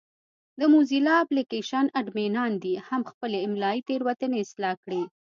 د 0.59 0.61
موزیلا 0.73 1.15
اپلېکشن 1.25 1.85
اډمینان 1.99 2.51
دې 2.63 2.75
هم 2.87 3.01
خپلې 3.11 3.37
املایي 3.45 3.81
تېروتنې 3.87 4.37
اصلاح 4.45 4.75
کړي. 4.83 5.03